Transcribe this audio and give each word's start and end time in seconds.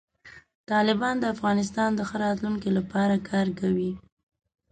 طالبان 0.71 1.15
د 1.19 1.25
افغانستان 1.35 1.89
د 1.95 2.01
ښه 2.09 2.17
راتلونکي 2.25 2.69
لپاره 2.77 3.15
کار 3.29 3.47
کوي. 3.59 3.91